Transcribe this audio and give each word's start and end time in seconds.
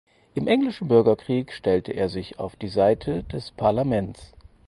Im 0.33 0.47
Englischen 0.47 0.87
Bürgerkrieg 0.87 1.51
stellte 1.53 1.91
er 1.91 2.09
sich 2.09 2.39
auf 2.39 2.55
die 2.55 2.69
Seite 2.69 3.23
des 3.25 3.51
Parlaments. 3.51 4.31